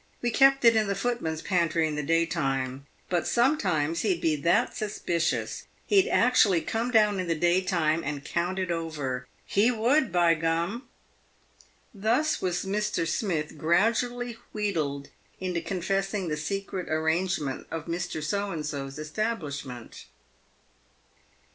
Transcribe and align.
We 0.19 0.31
kept 0.31 0.65
it 0.65 0.75
in 0.75 0.87
the 0.87 0.95
footman's 0.95 1.43
pantry 1.43 1.87
in 1.87 1.93
the 1.95 2.01
daytime, 2.01 2.87
but 3.07 3.27
sometimes 3.27 4.01
he'd 4.01 4.19
be 4.19 4.35
that 4.37 4.75
suspicious 4.75 5.65
he'd 5.85 6.09
actually 6.09 6.61
come 6.61 6.89
down 6.89 7.19
in 7.19 7.27
the 7.27 7.35
daytime 7.35 8.03
and 8.03 8.25
count 8.25 8.57
it 8.57 8.71
over. 8.71 9.27
He 9.45 9.69
would, 9.69 10.11
by 10.11 10.33
gum!" 10.33 10.89
Thus 11.93 12.41
was 12.41 12.65
Mr. 12.65 13.07
Smith 13.07 13.59
gradually 13.59 14.37
wheedled 14.53 15.09
into 15.39 15.61
confessing 15.61 16.29
the 16.29 16.35
secret 16.37 16.89
arrangements 16.89 17.67
of 17.69 17.85
Mr. 17.85 18.23
So 18.23 18.49
and 18.49 18.65
So's 18.65 18.97
establishment. 18.97 20.05